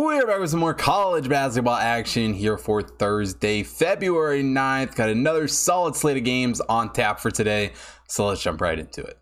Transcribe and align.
We're 0.00 0.28
back 0.28 0.38
with 0.38 0.50
some 0.50 0.60
more 0.60 0.74
college 0.74 1.28
basketball 1.28 1.74
action 1.74 2.32
here 2.32 2.56
for 2.56 2.82
Thursday, 2.82 3.64
February 3.64 4.44
9th. 4.44 4.94
Got 4.94 5.08
another 5.08 5.48
solid 5.48 5.96
slate 5.96 6.16
of 6.16 6.22
games 6.22 6.60
on 6.60 6.92
tap 6.92 7.18
for 7.18 7.32
today, 7.32 7.72
so 8.06 8.26
let's 8.28 8.40
jump 8.40 8.60
right 8.60 8.78
into 8.78 9.02
it. 9.02 9.18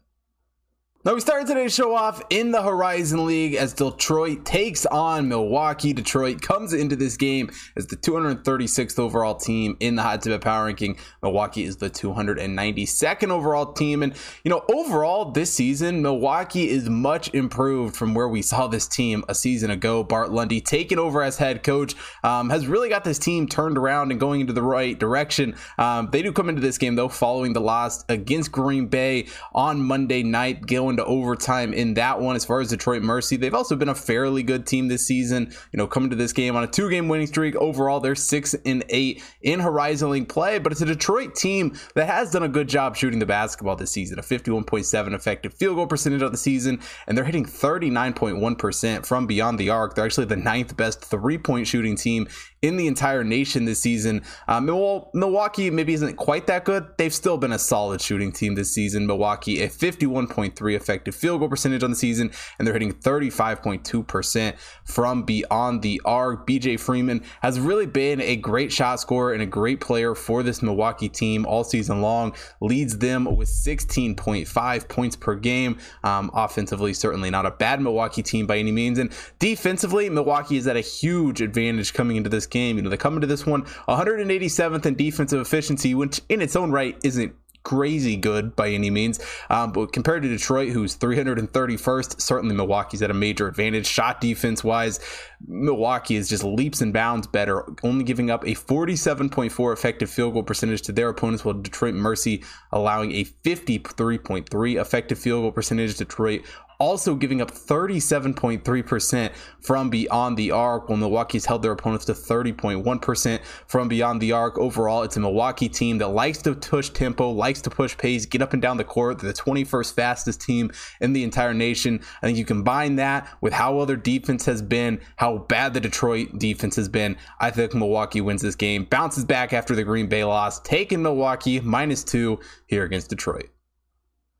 Now, 1.07 1.15
we 1.15 1.21
started 1.21 1.47
today's 1.47 1.73
show 1.73 1.95
off 1.95 2.21
in 2.31 2.51
the 2.51 2.61
Horizon 2.61 3.27
League 3.27 3.55
as 3.55 3.73
Detroit 3.73 4.45
takes 4.45 4.85
on 4.87 5.29
Milwaukee. 5.29 5.93
Detroit 5.93 6.43
comes 6.43 6.73
into 6.73 6.97
this 6.97 7.17
game 7.17 7.49
as 7.77 7.87
the 7.87 7.95
236th 7.95 8.99
overall 8.99 9.37
team 9.37 9.77
in 9.79 9.95
the 9.95 10.03
Hot 10.03 10.23
Tip 10.23 10.43
Power 10.43 10.65
Ranking. 10.65 10.99
Milwaukee 11.23 11.63
is 11.63 11.77
the 11.77 11.89
292nd 11.89 13.31
overall 13.31 13.73
team. 13.73 14.03
And, 14.03 14.17
you 14.43 14.51
know, 14.51 14.65
overall 14.69 15.31
this 15.31 15.53
season, 15.53 16.03
Milwaukee 16.03 16.69
is 16.69 16.91
much 16.91 17.33
improved 17.33 17.95
from 17.95 18.13
where 18.13 18.29
we 18.29 18.43
saw 18.43 18.67
this 18.67 18.89
team 18.89 19.23
a 19.29 19.35
season 19.37 19.71
ago. 19.71 20.03
Bart 20.03 20.33
Lundy 20.33 20.61
taking 20.61 20.99
over 20.99 21.23
as 21.23 21.39
head 21.39 21.63
coach 21.63 21.95
um, 22.25 22.51
has 22.51 22.67
really 22.67 22.89
got 22.89 23.05
this 23.05 23.21
team 23.21 23.47
turned 23.47 23.79
around 23.79 24.11
and 24.11 24.19
going 24.19 24.41
into 24.41 24.53
the 24.53 24.61
right 24.61 24.99
direction. 24.99 25.55
Um, 25.79 26.09
they 26.11 26.23
do 26.23 26.33
come 26.33 26.49
into 26.49 26.63
this 26.63 26.79
game, 26.79 26.97
though, 26.97 27.09
following 27.09 27.53
the 27.53 27.61
loss 27.61 28.05
against 28.09 28.51
Green 28.51 28.89
Bay 28.89 29.29
on 29.55 29.81
Monday 29.81 30.25
night, 30.25 30.67
going 30.67 30.96
into 30.99 31.05
overtime 31.05 31.75
in 31.75 31.95
that 31.95 32.21
one. 32.21 32.37
As 32.37 32.45
far 32.45 32.61
as 32.61 32.71
Detroit 32.71 33.03
Mercy, 33.03 33.37
they've 33.37 33.55
also 33.55 33.77
been 33.77 33.89
a 33.89 33.95
fairly 33.95 34.43
good 34.43 34.67
team 34.67 34.89
this 34.89 35.07
season. 35.07 35.53
You 35.73 35.77
know, 35.77 35.87
coming 35.87 36.11
to 36.11 36.17
this 36.17 36.33
game 36.33 36.57
on 36.57 36.65
a 36.65 36.67
two-game 36.67 37.09
winning 37.09 37.27
streak. 37.27 37.55
Overall, 37.57 38.01
they're 38.01 38.15
six 38.15 38.55
and 38.65 38.85
eight 38.89 39.23
in 39.43 39.61
Horizon 39.61 40.11
League 40.11 40.29
play, 40.29 40.59
but 40.59 40.73
it's 40.73 40.81
a 40.81 40.87
Detroit 40.87 41.35
team 41.35 41.77
that 41.95 42.07
has 42.07 42.31
done 42.31 42.43
a 42.43 42.49
good 42.49 42.69
job 42.69 42.97
shooting 42.97 43.19
the 43.19 43.27
basketball 43.27 43.77
this 43.77 43.91
season. 43.91 44.19
A 44.19 44.23
51.7 44.23 45.15
effective 45.15 45.53
field 45.53 45.77
goal 45.77 45.87
percentage 45.87 46.23
of 46.23 46.33
the 46.33 46.39
season, 46.39 46.81
and 47.07 47.17
they're 47.17 47.25
hitting 47.25 47.45
39.1% 47.45 49.07
from 49.07 49.27
beyond 49.27 49.59
the 49.59 49.71
arc. 49.71 49.95
They're 49.95 50.07
actually 50.07 50.27
the 50.27 50.37
ninth 50.37 50.77
best 50.77 51.05
three-point 51.05 51.67
shooting 51.67 51.97
team 51.97 52.29
in 52.67 52.77
the 52.77 52.87
entire 52.87 53.23
nation 53.23 53.65
this 53.65 53.81
season. 53.81 54.23
Um, 54.49 54.67
Milwaukee 54.67 55.71
maybe 55.71 55.95
isn't 55.95 56.17
quite 56.17 56.49
that 56.49 56.65
good. 56.65 56.87
They've 56.99 57.15
still 57.15 57.39
been 57.39 57.53
a 57.53 57.59
solid 57.59 58.01
shooting 58.01 58.33
team 58.33 58.57
this 58.57 58.73
season. 58.73 59.07
Milwaukee, 59.07 59.63
a 59.63 59.69
51.3 59.69 60.75
effective 60.75 61.15
field 61.15 61.41
goal 61.41 61.49
percentage 61.49 61.85
on 61.85 61.91
the 61.91 61.97
season, 61.97 62.33
and 62.59 62.67
they're 62.67 62.73
hitting 62.75 62.93
35.2% 62.93 64.55
from 64.85 65.23
beyond 65.23 65.83
the 65.83 66.01
arc. 66.05 66.47
BJ 66.47 66.79
Freeman 66.79 67.23
has 67.41 67.61
really 67.61 67.87
been 67.87 68.21
a 68.21 68.35
great 68.37 68.73
shot 68.73 68.99
scorer 68.99 69.33
and 69.33 69.43
a 69.43 69.47
great 69.47 69.81
player 69.81 70.15
for 70.15 70.43
this 70.43 70.61
Milwaukee 70.61 71.09
team 71.09 71.47
all 71.47 71.63
season 71.63 72.03
long. 72.03 72.35
Leads 72.61 72.99
them 72.99 73.37
with 73.37 73.49
16.5 73.49 74.89
points 74.89 75.15
per 75.15 75.37
game. 75.37 75.79
Um, 76.03 76.31
offensively, 76.35 76.93
certainly 76.95 77.31
not 77.31 77.47
a 77.47 77.53
bad 77.53 77.81
Milwaukee 77.81 78.23
team 78.23 78.47
by 78.47 78.59
any 78.59 78.73
means. 78.73 78.99
And 78.99 79.13
defensively, 79.39 80.11
Milwaukee 80.11 80.57
is 80.57 80.67
at 80.67 80.77
a 80.77 80.81
huge 80.81 81.41
advantage 81.41 81.93
coming 81.93 82.17
into 82.17 82.29
this 82.29 82.47
game. 82.47 82.56
You 82.57 82.83
know, 82.83 82.91
they 82.91 82.97
come 82.97 83.15
into 83.15 83.27
this 83.27 83.47
one 83.47 83.63
187th 83.89 84.87
in 84.87 84.95
defensive 84.95 85.41
efficiency, 85.41 85.95
which 85.95 86.21
in 86.29 86.41
its 86.41 86.57
own 86.57 86.71
right 86.71 86.97
isn't 87.03 87.35
crazy 87.67 88.15
good 88.15 88.55
by 88.55 88.71
any 88.71 88.91
means. 88.91 89.19
Um, 89.51 89.73
but 89.73 89.93
compared 89.93 90.23
to 90.23 90.29
Detroit, 90.29 90.69
who's 90.69 90.97
331st, 90.97 92.21
certainly 92.21 92.55
Milwaukee's 92.55 93.03
at 93.03 93.11
a 93.11 93.15
major 93.15 93.49
advantage. 93.49 93.87
Shot 93.87 94.21
defense 94.21 94.63
wise, 94.63 95.01
Milwaukee 95.45 96.15
is 96.15 96.29
just 96.29 96.45
leaps 96.45 96.81
and 96.81 96.93
bounds 96.93 97.27
better, 97.27 97.65
only 97.83 98.05
giving 98.05 98.31
up 98.31 98.45
a 98.45 98.55
47.4 98.55 99.73
effective 99.73 100.09
field 100.09 100.35
goal 100.35 100.45
percentage 100.45 100.83
to 100.83 100.93
their 100.93 101.09
opponents, 101.09 101.45
while 101.45 101.55
Detroit 101.55 101.95
Mercy 101.95 102.45
allowing 102.71 103.11
a 103.13 103.25
53.3 103.25 104.81
effective 104.81 105.19
field 105.19 105.43
goal 105.43 105.51
percentage. 105.51 105.97
Detroit 105.97 106.43
also 106.79 107.15
giving 107.15 107.41
up 107.41 107.51
37.3% 107.51 109.33
from 109.61 109.91
beyond 109.91 110.37
the 110.37 110.51
arc, 110.51 110.89
while 110.89 110.99
Milwaukee's 110.99 111.47
held 111.47 111.63
their 111.63 111.73
opponents 111.73 112.05
to 112.07 112.13
30.1% 112.13 113.41
from 113.67 113.89
beyond 113.89 114.21
the 114.21 114.33
arc. 114.33 114.59
Overall, 114.59 115.03
it's 115.03 115.17
a 115.17 115.21
Milwaukee 115.21 115.69
team 115.69 115.99
that 115.99 116.09
likes 116.09 116.39
to 116.39 116.55
push 116.55 116.91
tempo, 116.91 117.31
likes 117.31 117.61
to 117.63 117.71
push 117.71 117.97
pace, 117.97 118.27
get 118.27 118.43
up 118.43 118.53
and 118.53 118.63
down 118.63 118.77
the 118.77 118.85
court. 118.85 119.19
They're 119.19 119.33
the 119.33 119.39
21st 119.39 119.95
fastest 119.95 120.41
team 120.41 120.71
in 121.01 121.13
the 121.13 121.25
entire 121.25 121.55
nation. 121.55 122.01
I 122.23 122.27
think 122.27 122.39
you 122.39 122.45
combine 122.45 122.97
that 122.97 123.29
with 123.41 123.53
how 123.53 123.75
well 123.75 123.87
their 123.87 123.97
defense 123.97 124.45
has 124.47 124.63
been, 124.63 125.01
how 125.17 125.39
bad 125.39 125.75
the 125.75 125.81
Detroit 125.81 126.39
defense 126.39 126.77
has 126.77 126.89
been. 126.89 127.17
I 127.41 127.51
think 127.51 127.75
Milwaukee 127.75 128.21
wins 128.21 128.43
this 128.43 128.55
game, 128.55 128.85
bounces 128.85 129.25
back 129.25 129.53
after 129.53 129.75
the 129.75 129.85
Green 129.85 130.09
Bay 130.09 130.25
loss, 130.25 130.61
taking 130.61 131.03
Milwaukee 131.03 131.61
minus 131.61 132.05
two 132.05 132.39
here 132.67 132.85
against 132.85 133.11
Detroit. 133.11 133.56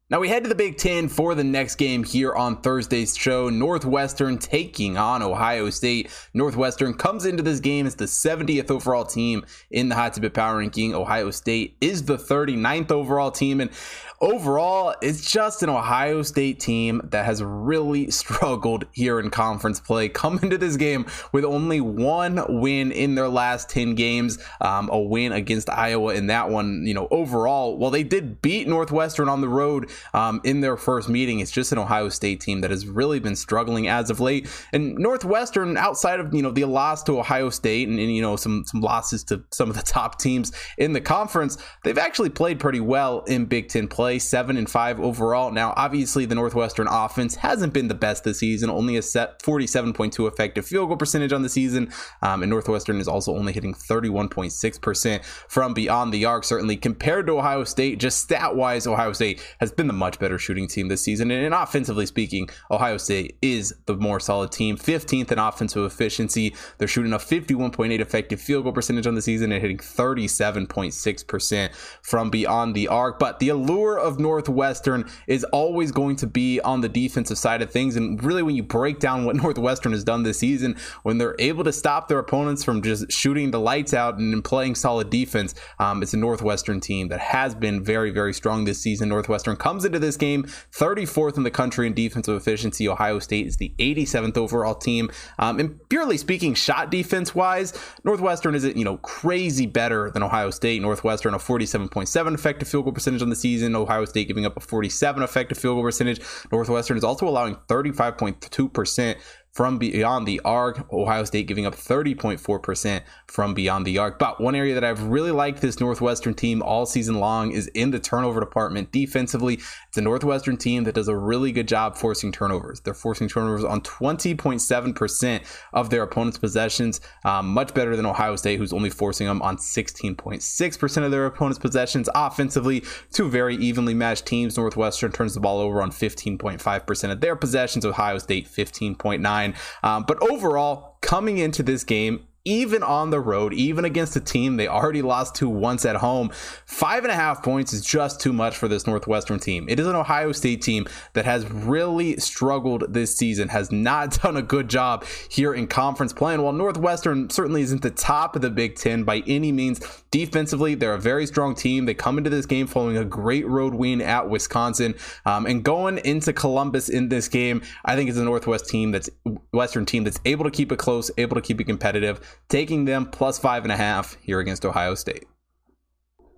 Now 0.09 0.21
we 0.21 0.29
head 0.29 0.45
to 0.45 0.49
the 0.49 0.55
Big 0.55 0.77
Ten 0.77 1.09
for 1.09 1.35
the 1.35 1.43
next 1.43 1.75
game 1.75 2.05
here 2.05 2.33
on 2.33 2.63
Thursday's 2.63 3.17
show. 3.17 3.51
Northwestern 3.51 4.39
taking 4.39 4.97
on 4.97 5.21
Ohio 5.21 5.69
State. 5.69 6.13
Northwestern 6.33 6.95
comes 6.95 7.27
into 7.27 7.43
this 7.43 7.59
game 7.59 7.89
as 7.89 7.97
the 7.97 8.05
70th 8.05 8.71
overall 8.71 9.05
team 9.05 9.45
in 9.69 9.89
the 9.89 9.97
Hot 9.97 10.15
Tip 10.15 10.33
Power 10.33 10.59
Ranking. 10.59 10.95
Ohio 10.95 11.33
State 11.33 11.77
is 11.81 12.05
the 12.05 12.19
39th 12.19 12.93
overall 12.93 13.33
team. 13.33 13.61
And 13.61 13.73
overall, 14.21 14.95
it's 15.03 15.31
just 15.31 15.63
an 15.63 15.69
Ohio 15.69 16.23
State 16.23 16.61
team 16.61 17.01
that 17.05 17.25
has 17.25 17.43
really 17.43 18.11
struggled 18.11 18.87
here 18.93 19.21
in 19.21 19.31
conference 19.31 19.81
play. 19.81 20.09
Come 20.09 20.39
into 20.43 20.59
this 20.59 20.77
game 20.77 21.07
with 21.33 21.45
only 21.45 21.81
one 21.81 22.61
win 22.61 22.93
in 22.93 23.15
their 23.15 23.29
last 23.29 23.69
10 23.71 23.95
games, 23.95 24.39
um, 24.61 24.89
a 24.91 24.99
win 24.99 25.33
against 25.33 25.69
Iowa 25.71 26.15
in 26.15 26.29
that 26.29 26.49
one. 26.49 26.87
You 26.87 26.95
know, 26.95 27.09
overall, 27.11 27.77
while 27.77 27.91
they 27.91 28.03
did 28.03 28.43
beat 28.43 28.69
Northwestern 28.69 29.29
on 29.29 29.41
the 29.41 29.49
road, 29.49 29.91
um, 30.15 30.41
in 30.45 30.61
their 30.61 30.77
first 30.77 31.09
meeting. 31.09 31.41
It's 31.41 31.51
just 31.51 31.73
an 31.73 31.79
Ohio 31.79 32.09
State 32.09 32.41
team 32.41 32.61
that 32.61 32.71
has 32.71 32.87
really 32.87 33.21
been 33.21 33.37
struggling 33.37 33.89
as 33.89 34.11
of 34.11 34.21
late. 34.21 34.49
And 34.73 34.97
Northwestern, 34.97 35.77
outside 35.77 36.21
of 36.21 36.35
you 36.35 36.43
know 36.43 36.51
the 36.51 36.65
loss 36.65 37.03
to 37.05 37.19
Ohio 37.19 37.51
State 37.51 37.89
and, 37.89 37.99
and 37.99 38.15
you 38.15 38.23
know 38.23 38.37
some 38.37 38.65
some 38.65 38.81
losses 38.81 39.25
to 39.25 39.43
some 39.51 39.69
of 39.69 39.77
the 39.77 39.83
top 39.83 40.19
teams 40.19 40.53
in 40.79 40.93
the 40.93 41.01
conference, 41.01 41.59
they've 41.85 41.99
actually 41.99 42.31
played 42.31 42.59
pretty 42.59 42.81
well 42.81 43.21
in 43.25 43.45
Big 43.45 43.69
Ten 43.69 43.89
play, 43.89 44.06
seven 44.19 44.57
and 44.57 44.69
five 44.69 45.01
overall. 45.01 45.51
Now, 45.51 45.75
obviously, 45.77 46.27
the 46.27 46.35
Northwestern 46.35 46.87
offense 46.89 47.37
hasn't 47.37 47.73
been 47.73 47.89
the 47.89 47.95
best 47.95 48.25
this 48.25 48.39
season, 48.39 48.71
only 48.71 48.97
a 48.97 49.03
set 49.03 49.43
47.2 49.43 50.29
effective 50.29 50.67
field 50.67 50.89
goal 50.89 50.97
percentage 50.97 51.33
on 51.33 51.43
the 51.43 51.49
season, 51.49 51.93
um, 52.23 52.43
and 52.43 52.51
Northwestern 52.51 52.99
is 53.01 53.09
also 53.09 53.35
only 53.35 53.53
hitting 53.53 53.75
31.6% 53.75 55.25
from 55.25 55.75
beyond 55.75 56.13
the 56.13 56.25
arc. 56.25 56.45
Certainly, 56.45 56.77
compared 56.77 57.27
to 57.27 57.39
Ohio 57.39 57.65
State, 57.65 57.99
just 57.99 58.21
stat 58.21 58.57
wise, 58.57 58.87
Ohio 58.87 59.13
State 59.13 59.41
has 59.61 59.73
been 59.73 59.87
the 59.87 59.93
much 59.93 60.19
better 60.19 60.39
shooting 60.39 60.69
team 60.69 60.89
this 60.89 61.03
season. 61.03 61.31
And, 61.31 61.55
offensively 61.55 62.07
speaking, 62.07 62.49
Ohio 62.71 62.97
State 62.97 63.37
is 63.43 63.75
the 63.87 63.97
more 63.97 64.21
solid 64.21 64.53
team. 64.53 64.77
15th 64.77 65.33
in 65.33 65.39
offensive 65.39 65.85
efficiency. 65.85 66.55
They're 66.79 66.89
shooting 66.89 67.13
a 67.13 67.19
51.8 67.19 68.01
effective 68.01 68.41
field 68.41 68.65
goal 68.65 68.73
percentage 68.73 69.07
on 69.07 69.15
the 69.15 69.23
season 69.23 69.53
and 69.53 69.61
hitting 69.61 69.79
37.6% 69.79 71.75
from 72.03 72.31
beyond 72.31 72.75
the 72.75 72.89
arc. 72.89 73.19
But 73.19 73.39
the 73.39 73.49
allure 73.49 73.96
of 73.99 74.19
Northwestern 74.19 75.09
is 75.27 75.45
always 75.45 75.93
going 75.93 76.17
to 76.17 76.27
be 76.27 76.61
on 76.61 76.81
the 76.81 76.89
defensive 76.89 77.39
side 77.39 77.63
of 77.63 77.71
things. 77.71 77.97
And 77.97 78.23
really, 78.23 78.43
when 78.43 78.55
you 78.55 78.63
break 78.63 78.99
down 78.99 79.25
what 79.25 79.37
Northwestern 79.47 79.93
has 79.93 80.05
done 80.05 80.23
this 80.23 80.39
season, 80.39 80.77
when 81.03 81.19
they're 81.19 81.37
able 81.39 81.65
to 81.65 81.73
stop 81.73 82.09
their 82.09 82.19
opponents 82.19 82.65
from 82.65 82.83
just 82.83 83.11
shooting 83.11 83.51
the 83.51 83.61
lights 83.61 83.95
out 83.95 84.19
and 84.19 84.45
playing 84.45 84.75
solid 84.75 85.11
defense, 85.11 85.55
um, 85.79 86.03
it's 86.03 86.15
a 86.15 86.17
Northwestern 86.17 86.81
team 86.81 87.09
that 87.09 87.21
has 87.21 87.55
been 87.55 87.83
very, 87.83 88.11
very 88.11 88.33
strong 88.33 88.65
this 88.65 88.81
season. 88.81 89.09
Northwestern 89.09 89.57
comes 89.57 89.85
into 89.85 89.99
this 89.99 90.17
game, 90.17 90.45
34th 90.73 91.37
in 91.37 91.43
the 91.43 91.51
country 91.51 91.87
in 91.87 91.95
defensive 91.95 92.37
efficiency. 92.37 92.89
Ohio 92.89 93.19
State 93.19 93.47
is 93.47 93.57
the 93.57 93.75
87th 93.79 94.37
overall 94.37 94.75
team. 94.75 95.11
Um, 95.39 95.59
and 95.59 95.89
purely 95.89 96.17
speaking, 96.17 96.55
shot 96.55 96.91
defense 96.91 97.35
wise, 97.35 97.73
Northwestern 98.05 98.55
isn't, 98.55 98.77
you 98.77 98.85
know, 98.85 98.97
crazy 98.99 99.67
better 99.67 100.11
than 100.11 100.23
Ohio 100.23 100.51
State. 100.51 100.83
Northwestern, 100.83 101.35
a 101.35 101.39
47.7 101.39 102.35
effective 102.35 102.69
field 102.69 102.85
goal 102.85 102.93
percentage 102.93 103.23
on 103.23 103.31
the 103.31 103.37
season. 103.37 103.75
Ohio 103.87 104.05
State 104.05 104.29
giving 104.29 104.47
up 104.47 104.57
a 104.57 104.61
47 104.61 105.23
effective 105.23 105.59
field 105.59 105.77
goal 105.77 105.83
percentage. 105.83 106.21
Northwestern 106.53 106.97
is 106.97 107.05
also 107.05 107.29
allowing 107.29 107.57
35.2% 107.69 109.17
from 109.57 109.79
beyond 109.79 110.29
the 110.29 110.39
arc. 110.45 110.93
Ohio 110.93 111.25
State 111.25 111.47
giving 111.47 111.65
up 111.65 111.75
30.4% 111.75 113.01
from 113.27 113.55
beyond 113.55 113.87
the 113.87 113.97
arc. 113.97 114.19
But 114.19 114.39
one 114.39 114.55
area 114.55 114.75
that 114.75 114.85
I've 114.85 115.05
really 115.05 115.31
liked 115.31 115.63
this 115.63 115.81
Northwestern 115.81 116.35
team 116.35 116.61
all 116.61 116.85
season 116.85 117.15
long 117.15 117.53
is 117.53 117.67
in 117.69 117.91
the 117.91 117.99
turnover 117.99 118.39
department. 118.39 118.93
Defensively, 118.93 119.55
it's 119.89 119.97
a 119.97 120.03
Northwestern 120.03 120.59
team 120.59 120.85
that 120.85 120.95
does 120.95 121.09
a 121.09 121.17
really 121.17 121.53
good 121.53 121.67
job 121.67 121.97
forcing 121.97 122.33
turnovers. 122.33 122.81
They're 122.81 122.93
forcing 122.93 123.29
turnovers 123.31 123.65
on 123.65 123.81
20.7% 123.81 125.43
of 125.73 125.89
their 125.89 126.03
opponent's 126.03 126.37
possessions, 126.37 127.01
um, 127.25 127.49
much 127.49 127.73
better 127.73 127.97
than 127.97 128.05
Ohio 128.05 128.37
State, 128.37 128.59
who's 128.59 128.75
only 128.75 128.91
forcing 128.91 129.27
them 129.27 129.41
on 129.41 129.57
16.6% 129.57 131.03
of 131.03 131.11
their 131.11 131.25
opponent's 131.25 131.59
possessions. 131.59 132.11
Offensively, 132.15 132.85
two 133.11 133.31
very 133.31 133.57
evenly 133.57 133.95
matched 133.95 134.27
teams. 134.27 134.59
Northwestern 134.59 135.13
turns 135.13 135.33
the 135.33 135.41
ball 135.41 135.61
over 135.61 135.81
on 135.81 135.91
15.5% 135.91 137.11
of 137.11 137.23
their 137.23 137.37
possessions. 137.37 137.87
Ohio 137.87 138.19
State 138.19 138.47
15.9. 138.47 139.46
Um, 139.83 140.05
but 140.07 140.21
overall, 140.23 140.99
coming 141.01 141.39
into 141.39 141.63
this 141.63 141.85
game, 141.85 142.26
even 142.47 142.83
on 142.83 143.11
the 143.11 143.21
road, 143.21 143.53
even 143.53 143.85
against 143.85 144.17
a 144.17 144.21
team 144.21 144.57
they 144.57 144.69
already 144.69 145.03
lost 145.03 145.35
to 145.35 145.49
once 145.49 145.85
at 145.85 145.97
home. 145.97 146.31
Five 146.65 147.03
and 147.03 147.13
a 147.13 147.17
half 147.17 147.43
points 147.43 147.73
is 147.73 147.85
just 147.85 148.21
too 148.21 148.33
much 148.33 148.57
for 148.57 148.69
this 148.69 148.87
Northwestern 148.87 149.39
team. 149.39 149.69
It 149.69 149.81
is 149.81 149.87
an 149.87 149.97
Ohio 149.97 150.33
State 150.33 150.63
team 150.63 150.87
that 151.13 151.25
has 151.25 151.51
really 151.51 152.17
struggled 152.19 152.95
this 152.95 153.15
season, 153.17 153.49
has 153.49 153.73
not 153.73 154.19
done 154.23 154.37
a 154.37 154.43
good 154.43 154.71
job 154.71 155.05
here 155.29 155.53
in 155.53 155.67
conference 155.67 156.13
playing. 156.13 156.41
While 156.41 156.53
Northwestern 156.53 157.29
certainly 157.29 157.63
isn't 157.63 157.83
the 157.83 157.91
top 157.91 158.37
of 158.37 158.43
the 158.43 158.51
Big 158.51 158.77
Ten 158.77 159.03
by 159.03 159.23
any 159.27 159.51
means, 159.51 159.81
defensively, 160.11 160.75
they're 160.75 160.95
a 160.95 161.01
very 161.01 161.27
strong 161.27 161.55
team. 161.55 161.85
They 161.85 161.95
come 161.95 162.17
into 162.17 162.31
this 162.31 162.47
game 162.47 162.69
following 162.69 162.97
a 162.97 163.05
great 163.05 163.47
road 163.47 163.75
win 163.75 164.01
at 164.01 164.29
Wisconsin. 164.29 164.95
Um, 165.25 165.47
and 165.47 165.65
going 165.65 165.99
into 165.99 166.33
Columbus 166.33 166.89
in 166.89 167.09
this 167.09 167.27
game, 167.27 167.63
I 167.85 167.97
think 167.97 168.09
it's 168.09 168.19
a 168.19 168.25
Northwest 168.25 168.69
team 168.69 168.93
that's 168.93 169.11
Western 169.53 169.85
team 169.85 170.05
that's 170.05 170.21
able 170.25 170.45
to 170.45 170.51
keep 170.51 170.71
it 170.71 170.79
close, 170.79 171.11
able 171.19 171.35
to 171.35 171.41
keep 171.41 171.61
it 171.61 171.65
competitive 171.65 172.21
taking 172.49 172.85
them 172.85 173.07
plus 173.07 173.39
five 173.39 173.65
and 173.65 173.73
a 173.73 173.77
half 173.77 174.17
here 174.21 174.41
against 174.41 174.65
Ohio 174.65 174.95
State. 174.95 175.25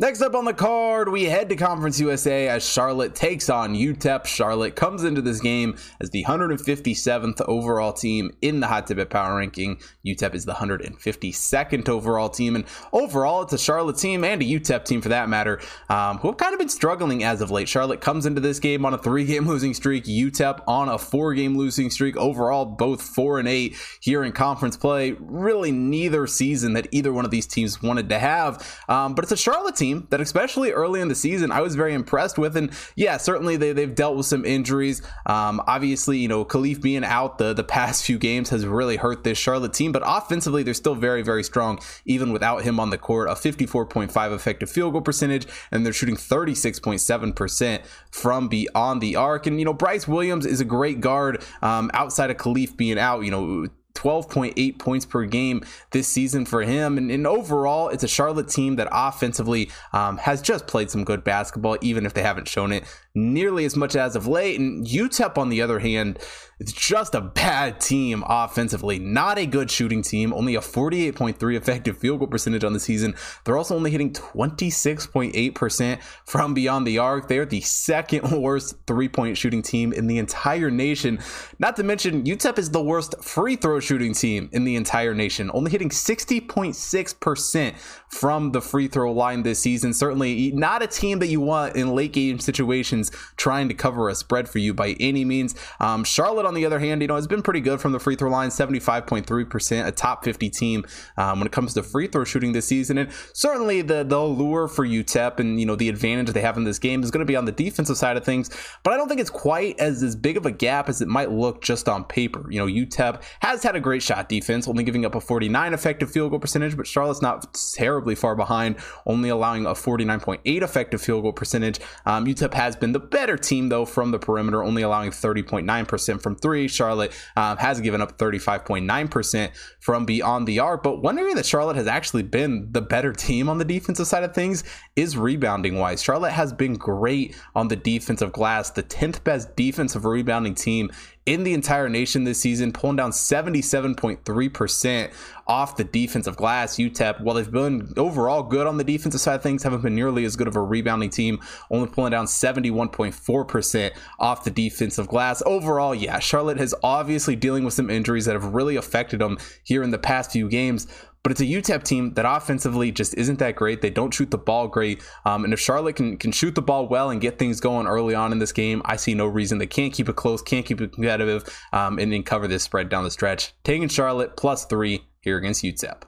Next 0.01 0.23
up 0.23 0.37
on 0.37 0.45
the 0.45 0.55
card, 0.55 1.09
we 1.09 1.25
head 1.25 1.49
to 1.49 1.57
Conference 1.57 1.99
USA 1.99 2.47
as 2.47 2.65
Charlotte 2.65 3.17
takes 3.17 3.51
on 3.51 3.75
UTEP. 3.75 4.27
Charlotte 4.27 4.77
comes 4.77 5.03
into 5.03 5.21
this 5.21 5.41
game 5.41 5.77
as 6.01 6.11
the 6.11 6.23
157th 6.23 7.41
overall 7.49 7.93
team 7.93 8.31
in 8.41 8.61
the 8.61 8.69
Hot 8.69 8.87
Tip 8.87 9.11
Power 9.11 9.39
Ranking. 9.39 9.81
UTEP 10.07 10.37
is 10.37 10.45
the 10.45 10.53
152nd 10.53 11.89
overall 11.89 12.29
team, 12.29 12.55
and 12.55 12.65
overall, 12.93 13.43
it's 13.43 13.53
a 13.53 13.59
Charlotte 13.59 13.99
team 13.99 14.23
and 14.23 14.41
a 14.41 14.45
UTEP 14.45 14.85
team 14.85 15.01
for 15.03 15.09
that 15.09 15.29
matter, 15.29 15.61
um, 15.89 16.19
who 16.19 16.29
have 16.29 16.37
kind 16.37 16.53
of 16.53 16.61
been 16.61 16.69
struggling 16.69 17.25
as 17.25 17.41
of 17.41 17.51
late. 17.51 17.69
Charlotte 17.69 18.01
comes 18.01 18.25
into 18.25 18.41
this 18.41 18.61
game 18.61 18.87
on 18.87 18.95
a 18.95 18.99
three-game 18.99 19.49
losing 19.49 19.75
streak. 19.75 20.05
UTEP 20.05 20.63
on 20.69 20.89
a 20.89 20.97
four-game 20.97 21.59
losing 21.59 21.91
streak. 21.91 22.17
Overall, 22.17 22.67
both 22.67 23.03
four 23.03 23.41
and 23.41 23.49
eight 23.49 23.77
here 24.01 24.23
in 24.23 24.31
conference 24.31 24.77
play. 24.77 25.17
Really, 25.19 25.73
neither 25.73 26.29
season 26.29 26.75
that 26.75 26.87
either 26.93 27.13
one 27.13 27.25
of 27.25 27.33
these 27.33 27.49
teams 27.49 27.83
wanted 27.83 28.09
to 28.11 28.21
have, 28.21 28.65
um, 28.89 29.17
but 29.17 29.25
it's 29.25 29.33
a 29.33 29.37
Charlotte 29.37 29.75
team 29.75 29.88
team 29.89 30.07
that, 30.11 30.21
especially 30.21 30.73
early 30.73 31.01
in 31.01 31.09
the 31.09 31.15
season, 31.15 31.51
I 31.51 31.61
was 31.61 31.75
very 31.75 31.95
impressed 31.95 32.39
with. 32.39 32.57
And 32.57 32.71
yeah, 32.97 33.17
certainly 33.17 33.57
they, 33.57 33.73
they've 33.73 33.95
dealt 33.95 34.17
with 34.17 34.27
some 34.27 34.45
injuries. 34.45 35.03
Um, 35.27 35.63
obviously, 35.67 36.19
you 36.19 36.29
know, 36.29 36.45
Khalifa 36.45 36.81
being 36.81 37.05
out 37.05 37.39
the, 37.39 37.53
the 37.53 37.65
past 37.65 38.05
few 38.05 38.19
games 38.19 38.51
has 38.51 38.67
really 38.67 38.97
hurt 38.97 39.25
this 39.25 39.39
Charlotte 39.39 39.73
team, 39.73 39.93
but 39.93 40.03
offensively, 40.05 40.63
they're 40.63 40.75
still 40.75 40.95
very, 40.95 41.23
very 41.23 41.43
strong, 41.43 41.79
even 42.05 42.33
without 42.33 42.63
him 42.63 42.79
on 42.81 42.91
the 42.91 42.99
court. 42.99 43.29
A 43.29 43.35
54.5 43.35 44.35
effective 44.35 44.71
field 44.71 44.93
goal 44.93 45.03
percentage, 45.03 45.47
and 45.71 45.85
they're 45.85 45.93
shooting 45.93 46.17
36.7% 46.17 47.83
from 48.11 48.49
beyond 48.49 49.01
the 49.01 49.17
arc. 49.17 49.47
And, 49.47 49.59
you 49.59 49.65
know, 49.65 49.75
Bryce 49.75 50.07
Williams 50.07 50.47
is 50.47 50.61
a 50.61 50.65
great 50.65 51.01
guard 51.01 51.43
um, 51.63 51.91
outside 51.95 52.31
of 52.31 52.37
Khalifa 52.37 52.75
being 52.75 52.99
out. 52.99 53.21
You 53.21 53.31
know, 53.31 53.69
12.8 53.99 54.79
points 54.79 55.05
per 55.05 55.25
game 55.25 55.63
this 55.91 56.07
season 56.07 56.45
for 56.45 56.63
him. 56.63 56.97
And, 56.97 57.11
and 57.11 57.27
overall, 57.27 57.89
it's 57.89 58.05
a 58.05 58.09
Charlotte 58.09 58.49
team 58.49 58.77
that 58.77 58.89
offensively 58.93 59.71
um, 59.93 60.19
has 60.19 60.41
just 60.41 60.67
played 60.67 60.91
some 60.91 61.05
good 61.05 61.25
basketball, 61.25 61.77
even 61.81 62.07
if 62.07 62.15
they 62.15 62.23
haven't 62.23 62.47
shown 62.47 62.73
it 62.73 62.85
nearly 63.15 63.65
as 63.65 63.77
much 63.77 63.97
as 63.97 64.15
of 64.15 64.27
late. 64.27 64.61
And 64.61 64.87
UTEP, 64.87 65.37
on 65.37 65.49
the 65.49 65.61
other 65.61 65.81
hand, 65.81 66.19
it's 66.61 66.73
just 66.73 67.15
a 67.15 67.21
bad 67.21 67.81
team 67.81 68.25
offensively. 68.27 68.99
Not 68.99 69.39
a 69.39 69.47
good 69.47 69.71
shooting 69.71 70.03
team. 70.03 70.33
Only 70.33 70.57
a 70.57 70.61
48.3 70.61 71.57
effective 71.57 71.99
field 71.99 72.19
goal 72.19 72.29
percentage 72.29 72.65
on 72.65 72.73
the 72.73 72.81
season. 72.81 73.15
They're 73.45 73.57
also 73.57 73.77
only 73.77 73.91
hitting 73.91 74.13
26.8% 74.13 76.03
from 76.25 76.55
beyond 76.55 76.87
the 76.87 76.99
arc. 76.99 77.29
They're 77.29 77.47
the 77.47 77.61
second 77.61 78.31
worst 78.43 78.77
three 78.87 79.09
point 79.09 79.37
shooting 79.37 79.63
team 79.63 79.93
in 79.93 80.07
the 80.07 80.19
entire 80.19 80.71
nation. 80.71 81.21
Not 81.59 81.77
to 81.77 81.83
mention, 81.83 82.25
UTEP 82.25 82.59
is 82.59 82.71
the 82.71 82.83
worst 82.83 83.23
free 83.23 83.57
throw 83.57 83.81
shooting 83.89 84.13
team 84.13 84.51
in 84.53 84.65
the 84.65 84.77
entire 84.77 85.15
nation. 85.15 85.51
Only 85.55 85.71
hitting 85.71 85.89
60.6% 85.89 87.75
from 88.09 88.53
the 88.53 88.61
free 88.61 88.87
throw 88.87 89.13
line 89.13 89.43
this 89.43 89.61
season. 89.61 89.95
Certainly 89.95 90.53
not 90.53 90.83
a 90.83 90.87
team 90.87 91.21
that 91.21 91.29
you 91.29 91.41
want 91.41 91.75
in 91.75 91.95
late 91.95 92.13
game 92.13 92.39
situations 92.39 93.11
trying 93.37 93.69
to 93.69 93.75
cover 93.75 94.11
a 94.11 94.15
spread 94.15 94.47
for 94.47 94.59
you 94.59 94.75
by 94.75 94.95
any 95.01 95.25
means. 95.25 95.55
Um, 95.81 96.05
Charlotte, 96.05 96.45
on 96.45 96.53
the 96.53 96.67
other 96.67 96.79
hand, 96.79 97.01
you 97.01 97.09
know, 97.09 97.17
has 97.17 97.27
been 97.27 97.41
pretty 97.41 97.61
good 97.61 97.81
from 97.81 97.93
the 97.93 97.99
free 97.99 98.15
throw 98.15 98.29
line, 98.29 98.51
75.3%, 98.51 99.87
a 99.87 99.93
top 99.93 100.23
50 100.23 100.51
team 100.51 100.85
um, 101.17 101.41
when 101.41 101.47
it 101.47 101.53
comes 101.53 101.73
to 101.75 101.83
free 101.83 102.09
throw 102.09 102.25
shooting 102.25 102.53
this 102.53 102.67
season. 102.67 102.99
And 102.99 103.11
certainly 103.33 103.81
the, 103.81 104.05
the 104.05 104.19
allure 104.19 104.69
for 104.69 104.87
UTEP 104.87 105.41
and, 105.41 105.59
you 105.59 105.65
know, 105.65 105.77
the 105.77 105.89
advantage 105.89 106.35
they 106.35 106.43
have 106.43 106.59
in 106.59 106.65
this 106.65 106.79
game 106.79 107.03
is 107.03 107.11
going 107.11 107.21
to 107.21 107.27
be 107.27 107.37
on 107.37 107.47
the 107.47 107.53
defensive 107.53 107.97
side 107.97 108.19
of 108.19 108.25
things. 108.25 108.51
But 108.83 108.93
I 108.93 108.99
don't 108.99 109.09
think 109.09 109.21
it's 109.21 109.31
quite 109.31 109.81
as, 109.81 110.03
as 110.03 110.15
big 110.15 110.37
of 110.37 110.45
a 110.45 110.51
gap 110.51 110.91
as 110.91 111.01
it 111.01 111.09
might 111.09 111.31
look 111.31 111.63
just 111.63 111.89
on 111.89 112.05
paper. 112.05 112.51
You 112.51 112.59
know, 112.59 112.67
UTEP 112.67 113.23
has 113.41 113.63
had 113.69 113.77
a 113.77 113.81
great 113.81 114.03
shot 114.03 114.31
defense, 114.31 114.67
only 114.67 114.83
giving 114.83 115.05
up 115.05 115.15
a 115.15 115.21
49 115.21 115.75
effective 115.75 116.11
field 116.11 116.31
goal 116.31 116.41
percentage, 116.41 116.75
but 116.75 116.87
Charlotte's 116.87 117.21
not 117.21 117.55
terribly 117.75 118.15
far 118.15 118.35
behind, 118.35 118.77
only 119.05 119.29
allowing 119.29 119.67
a 119.67 119.75
49.8 119.75 120.63
effective 120.63 121.03
field 121.03 121.23
goal 121.23 121.35
percentage. 121.35 121.79
Um, 122.07 122.25
UTEP 122.25 122.55
has 122.55 122.77
been 122.77 122.93
the 122.93 122.99
better 122.99 123.37
team, 123.37 123.69
though, 123.69 123.85
from 123.85 124.11
the 124.11 124.19
perimeter, 124.19 124.65
only 124.65 124.81
allowing 124.81 125.11
30.9% 125.11 126.23
from 126.23 126.37
three. 126.37 126.67
Charlotte 126.67 127.13
um, 127.37 127.59
has 127.59 127.81
given 127.81 128.01
up 128.01 128.17
35.9% 128.17 129.51
from 129.81 130.07
beyond 130.07 130.49
the 130.49 130.59
arc. 130.61 130.83
But 130.83 131.03
one 131.03 131.19
area 131.19 131.35
that 131.35 131.45
Charlotte 131.45 131.77
has 131.77 131.87
actually 131.87 132.23
been 132.23 132.73
the 132.73 132.81
better 132.81 133.13
team 133.13 133.51
on 133.51 133.59
the 133.59 133.67
defensive 133.67 134.07
side 134.07 134.25
of 134.25 134.35
things 134.35 134.65
is 134.97 135.19
rebounding 135.19 135.77
wise. 135.77 136.03
Charlotte 136.03 136.33
has 136.33 136.55
been 136.55 136.75
great 136.75 137.37
on 137.55 137.69
the 137.69 137.77
defensive 137.77 138.33
glass, 138.33 138.71
the 138.71 138.83
10th 138.83 139.23
best 139.25 139.55
defensive 139.57 140.07
rebounding 140.07 140.55
team 140.55 140.91
in 141.29 141.45
the 141.45 141.53
entire 141.53 141.91
nation 141.91 142.25
this 142.25 142.41
season, 142.41 142.73
pulling 142.73 142.97
down 142.97 143.11
77.3% 143.11 145.13
off 145.47 145.77
the 145.77 145.85
defensive 145.85 146.37
glass. 146.37 146.77
UTEP, 146.77 147.21
while 147.21 147.35
they've 147.35 147.51
been 147.51 147.93
overall 147.99 148.43
good 148.43 148.67
on 148.67 148.79
the 148.79 148.85
defensive 148.85 149.21
side 149.21 149.35
of 149.35 149.43
things, 149.43 149.63
haven't 149.63 149.83
been 149.83 149.95
nearly 149.95 150.25
as 150.25 150.37
good 150.37 150.49
of 150.49 150.57
a 150.57 150.63
rebounding 150.63 151.11
team, 151.11 151.39
only 151.71 151.87
pulling 151.87 152.13
down 152.13 152.25
71.4% 152.25 153.91
off 154.19 154.45
the 154.45 154.51
defensive 154.51 155.07
glass. 155.07 155.43
Overall, 155.45 155.95
yeah, 155.95 156.19
Charlotte 156.19 156.57
has 156.57 156.75
obviously 156.83 157.37
dealing 157.37 157.63
with 157.63 157.75
some 157.75 157.91
injuries 157.91 158.25
that 158.25 158.33
have 158.33 158.55
really 158.55 158.77
affected 158.77 159.21
them 159.21 159.37
here 159.65 159.83
in 159.83 159.91
the 159.91 159.99
past 159.99 160.33
few 160.33 160.49
games. 160.49 160.87
But 161.23 161.33
it's 161.33 161.41
a 161.41 161.45
UTEP 161.45 161.83
team 161.83 162.15
that 162.15 162.25
offensively 162.25 162.91
just 162.93 163.15
isn't 163.15 163.39
that 163.39 163.57
great. 163.57 163.83
They 163.83 163.91
don't 163.91 164.13
shoot 164.13 164.31
the 164.31 164.39
ball 164.39 164.69
great. 164.69 165.03
Um, 165.25 165.45
and 165.45 165.53
if 165.53 165.61
Charlotte 165.61 165.97
can, 165.97 166.17
can 166.17 166.33
shoot 166.33 166.55
the 166.55 166.63
ball 166.63 166.89
well 166.89 167.11
and 167.11 167.21
get 167.21 167.39
things 167.39 167.61
going 167.61 167.87
early 167.87 168.15
on 168.15 168.33
in 168.33 168.39
this 168.39 168.53
game, 168.53 168.83
I 168.85 168.97
see 168.97 169.15
no 169.15 169.27
reason 169.27 169.59
they 169.59 169.67
can't 169.67 169.93
keep 169.93 170.09
it 170.09 170.17
close, 170.17 170.41
can't 170.43 170.65
keep 170.65 170.81
it 170.81 170.93
competitive, 170.93 171.45
um, 171.73 171.99
and 171.99 172.13
then 172.13 172.23
cover 172.23 172.49
this 172.49 172.63
spread 172.63 172.89
down 172.89 173.05
the 173.05 173.11
stretch. 173.11 173.53
Taking 173.65 173.89
Charlotte 173.89 174.37
plus 174.37 174.65
three 174.65 175.05
here 175.21 175.37
against 175.37 175.63
UTEP. 175.63 176.03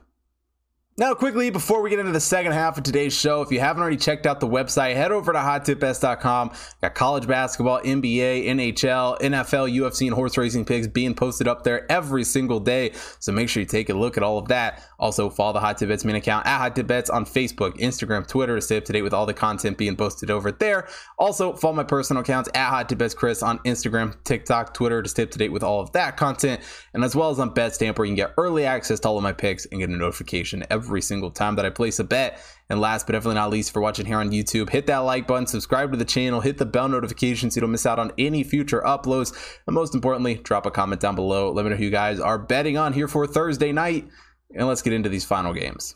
Now, 1.01 1.15
quickly, 1.15 1.49
before 1.49 1.81
we 1.81 1.89
get 1.89 1.97
into 1.97 2.11
the 2.11 2.19
second 2.19 2.51
half 2.51 2.77
of 2.77 2.83
today's 2.83 3.11
show, 3.11 3.41
if 3.41 3.51
you 3.51 3.59
haven't 3.59 3.81
already 3.81 3.97
checked 3.97 4.27
out 4.27 4.39
the 4.39 4.47
website, 4.47 4.93
head 4.93 5.11
over 5.11 5.33
to 5.33 5.39
hottipbets.com. 5.39 6.51
Got 6.79 6.93
college 6.93 7.25
basketball, 7.25 7.81
NBA, 7.81 8.45
NHL, 8.45 9.19
NFL, 9.19 9.75
UFC, 9.75 10.05
and 10.05 10.13
horse 10.13 10.37
racing 10.37 10.63
picks 10.63 10.85
being 10.85 11.15
posted 11.15 11.47
up 11.47 11.63
there 11.63 11.91
every 11.91 12.23
single 12.23 12.59
day. 12.59 12.91
So 13.17 13.31
make 13.31 13.49
sure 13.49 13.61
you 13.61 13.65
take 13.65 13.89
a 13.89 13.95
look 13.95 14.15
at 14.15 14.21
all 14.21 14.37
of 14.37 14.49
that. 14.49 14.83
Also, 14.99 15.31
follow 15.31 15.53
the 15.53 15.59
Hot 15.59 15.79
Tip 15.79 15.89
Bets 15.89 16.05
main 16.05 16.17
account 16.17 16.45
at 16.45 16.59
Hot 16.59 16.75
Tip 16.75 16.85
Bets 16.85 17.09
on 17.09 17.25
Facebook, 17.25 17.79
Instagram, 17.79 18.27
Twitter 18.27 18.53
to 18.53 18.61
stay 18.61 18.77
up 18.77 18.85
to 18.85 18.93
date 18.93 19.01
with 19.01 19.15
all 19.15 19.25
the 19.25 19.33
content 19.33 19.79
being 19.79 19.95
posted 19.95 20.29
over 20.29 20.51
there. 20.51 20.87
Also, 21.17 21.53
follow 21.53 21.73
my 21.73 21.83
personal 21.83 22.21
accounts 22.21 22.47
at 22.53 22.69
Hot 22.69 22.87
Tip 22.87 22.99
Bets 22.99 23.15
Chris 23.15 23.41
on 23.41 23.57
Instagram, 23.65 24.15
TikTok, 24.23 24.75
Twitter 24.75 25.01
to 25.01 25.09
stay 25.09 25.23
up 25.23 25.31
to 25.31 25.39
date 25.39 25.51
with 25.51 25.63
all 25.63 25.79
of 25.79 25.91
that 25.93 26.15
content. 26.15 26.61
And 26.93 27.03
as 27.03 27.15
well 27.15 27.31
as 27.31 27.39
on 27.39 27.55
BetStamp, 27.55 27.97
where 27.97 28.05
you 28.05 28.11
can 28.11 28.17
get 28.17 28.35
early 28.37 28.65
access 28.65 28.99
to 28.99 29.07
all 29.07 29.17
of 29.17 29.23
my 29.23 29.33
picks 29.33 29.65
and 29.65 29.79
get 29.79 29.89
a 29.89 29.93
notification 29.93 30.63
every 30.69 30.90
every 30.91 31.01
single 31.01 31.31
time 31.31 31.55
that 31.55 31.65
I 31.65 31.69
place 31.69 31.99
a 31.99 32.03
bet. 32.03 32.37
And 32.69 32.81
last 32.81 33.07
but 33.07 33.13
definitely 33.13 33.35
not 33.35 33.49
least, 33.49 33.71
for 33.71 33.81
watching 33.81 34.05
here 34.05 34.17
on 34.17 34.31
YouTube, 34.31 34.69
hit 34.69 34.87
that 34.87 34.99
like 34.99 35.25
button, 35.25 35.47
subscribe 35.47 35.91
to 35.91 35.97
the 35.97 36.05
channel, 36.05 36.41
hit 36.41 36.57
the 36.57 36.65
bell 36.65 36.89
notification 36.89 37.49
so 37.49 37.57
you 37.57 37.61
don't 37.61 37.71
miss 37.71 37.85
out 37.85 37.99
on 37.99 38.11
any 38.17 38.43
future 38.43 38.81
uploads. 38.81 39.33
And 39.67 39.73
most 39.73 39.95
importantly, 39.95 40.35
drop 40.35 40.65
a 40.65 40.71
comment 40.71 41.01
down 41.01 41.15
below. 41.15 41.51
Let 41.51 41.63
me 41.63 41.71
know 41.71 41.77
who 41.77 41.85
you 41.85 41.91
guys 41.91 42.19
are 42.19 42.37
betting 42.37 42.77
on 42.77 42.91
here 42.91 43.07
for 43.07 43.25
Thursday 43.25 43.71
night. 43.71 44.07
And 44.53 44.67
let's 44.67 44.81
get 44.81 44.93
into 44.93 45.07
these 45.07 45.23
final 45.23 45.53
games. 45.53 45.95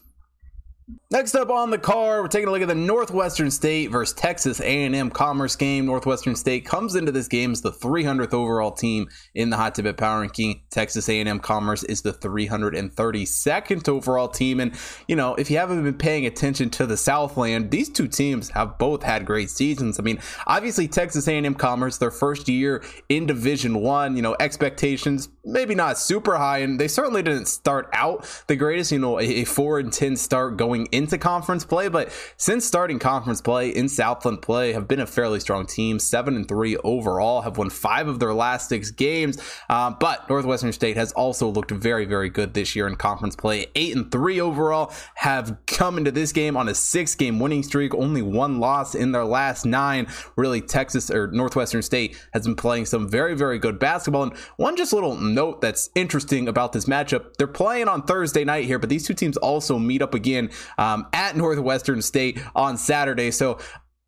Next 1.09 1.33
up 1.33 1.49
on 1.49 1.71
the 1.71 1.79
card, 1.79 2.21
we're 2.21 2.27
taking 2.27 2.47
a 2.47 2.51
look 2.51 2.61
at 2.61 2.67
the 2.67 2.75
Northwestern 2.75 3.49
State 3.49 3.87
versus 3.87 4.13
Texas 4.13 4.59
A&M 4.59 5.09
Commerce 5.09 5.55
game. 5.55 5.87
Northwestern 5.87 6.35
State 6.35 6.63
comes 6.63 6.95
into 6.95 7.11
this 7.11 7.27
game 7.27 7.53
as 7.53 7.61
the 7.61 7.71
300th 7.71 8.35
overall 8.35 8.71
team 8.71 9.07
in 9.33 9.49
the 9.49 9.57
Hot 9.57 9.73
Tip 9.73 9.97
Power 9.97 10.21
Ranking. 10.21 10.61
Texas 10.69 11.09
A&M 11.09 11.39
Commerce 11.39 11.83
is 11.85 12.03
the 12.03 12.13
332nd 12.13 13.89
overall 13.89 14.27
team. 14.27 14.59
And 14.59 14.73
you 15.07 15.15
know, 15.15 15.33
if 15.33 15.49
you 15.49 15.57
haven't 15.57 15.83
been 15.83 15.97
paying 15.97 16.27
attention 16.27 16.69
to 16.71 16.85
the 16.85 16.97
Southland, 16.97 17.71
these 17.71 17.89
two 17.89 18.07
teams 18.07 18.49
have 18.49 18.77
both 18.77 19.01
had 19.01 19.25
great 19.25 19.49
seasons. 19.49 19.99
I 19.99 20.03
mean, 20.03 20.19
obviously 20.45 20.87
Texas 20.87 21.27
A&M 21.27 21.55
Commerce, 21.55 21.97
their 21.97 22.11
first 22.11 22.47
year 22.47 22.83
in 23.09 23.25
Division 23.25 23.81
One, 23.81 24.15
you 24.15 24.21
know, 24.21 24.35
expectations 24.39 25.29
maybe 25.45 25.75
not 25.75 25.97
super 25.97 26.35
high, 26.37 26.59
and 26.59 26.79
they 26.79 26.87
certainly 26.87 27.21
didn't 27.21 27.45
start 27.45 27.87
out 27.93 28.43
the 28.47 28.55
greatest. 28.55 28.91
You 28.91 28.99
know, 28.99 29.19
a, 29.19 29.23
a 29.23 29.43
four 29.45 29.79
and 29.79 29.93
ten 29.93 30.15
start 30.15 30.57
going 30.57 30.74
going 30.75 30.87
into 30.91 31.17
conference 31.17 31.63
play, 31.63 31.87
but 31.87 32.11
since 32.37 32.65
starting 32.65 32.99
conference 32.99 33.41
play 33.41 33.69
in 33.69 33.87
Southland 33.87 34.41
play, 34.41 34.73
have 34.73 34.87
been 34.87 34.99
a 34.99 35.07
fairly 35.07 35.39
strong 35.39 35.65
team. 35.65 35.99
Seven 35.99 36.35
and 36.35 36.47
three 36.47 36.75
overall, 36.77 37.41
have 37.41 37.57
won 37.57 37.69
five 37.69 38.07
of 38.07 38.19
their 38.19 38.33
last 38.33 38.69
six 38.69 38.91
games. 38.91 39.41
Uh, 39.69 39.91
but 39.91 40.29
Northwestern 40.29 40.73
State 40.73 40.97
has 40.97 41.11
also 41.13 41.47
looked 41.47 41.71
very, 41.71 42.05
very 42.05 42.29
good 42.29 42.53
this 42.53 42.75
year 42.75 42.87
in 42.87 42.95
conference 42.95 43.35
play. 43.35 43.67
Eight 43.75 43.95
and 43.95 44.11
three 44.11 44.39
overall, 44.39 44.91
have 45.15 45.57
come 45.65 45.97
into 45.97 46.11
this 46.11 46.31
game 46.31 46.57
on 46.57 46.67
a 46.67 46.75
six 46.75 47.15
game 47.15 47.39
winning 47.39 47.63
streak, 47.63 47.93
only 47.95 48.21
one 48.21 48.59
loss 48.59 48.95
in 48.95 49.11
their 49.11 49.25
last 49.25 49.65
nine. 49.65 50.07
Really, 50.35 50.61
Texas 50.61 51.09
or 51.09 51.27
Northwestern 51.27 51.81
State 51.81 52.17
has 52.33 52.45
been 52.45 52.55
playing 52.55 52.85
some 52.85 53.07
very, 53.07 53.33
very 53.33 53.59
good 53.59 53.79
basketball. 53.79 54.23
And 54.23 54.37
one 54.57 54.75
just 54.75 54.93
little 54.93 55.15
note 55.15 55.61
that's 55.61 55.89
interesting 55.95 56.47
about 56.47 56.73
this 56.73 56.85
matchup 56.85 57.35
they're 57.37 57.47
playing 57.47 57.87
on 57.87 58.03
Thursday 58.03 58.43
night 58.43 58.65
here, 58.65 58.79
but 58.79 58.89
these 58.89 59.05
two 59.05 59.13
teams 59.13 59.37
also 59.37 59.79
meet 59.79 60.01
up 60.01 60.13
again 60.13 60.49
um, 60.77 61.07
at 61.13 61.35
Northwestern 61.35 62.01
State 62.01 62.39
on 62.55 62.77
Saturday. 62.77 63.31
So 63.31 63.59